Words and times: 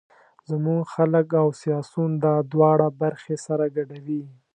زموږ 0.49 0.81
خلک 0.95 1.27
او 1.41 1.47
سیاسون 1.61 2.11
دا 2.25 2.35
دواړه 2.51 2.87
برخې 3.01 3.35
سره 3.45 3.65
ګډوي. 3.75 4.23